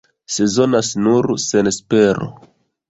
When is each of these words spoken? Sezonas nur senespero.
Sezonas 0.35 0.89
nur 1.03 1.31
senespero. 1.47 2.31